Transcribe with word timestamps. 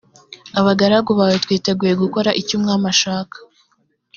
abagaragu 0.59 1.11
bawe 1.19 1.37
twiteguye 1.43 1.93
gukora 2.03 2.29
icyo 2.41 2.53
umwami 2.57 2.85
ashaka 2.93 3.37